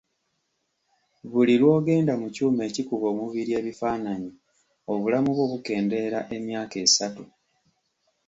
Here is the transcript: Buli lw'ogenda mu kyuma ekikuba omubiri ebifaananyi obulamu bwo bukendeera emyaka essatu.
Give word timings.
Buli 1.31 1.55
lw'ogenda 1.61 2.13
mu 2.21 2.27
kyuma 2.35 2.61
ekikuba 2.69 3.05
omubiri 3.13 3.51
ebifaananyi 3.59 4.31
obulamu 4.91 5.29
bwo 5.35 5.45
bukendeera 5.51 6.19
emyaka 6.35 6.75
essatu. 6.85 7.23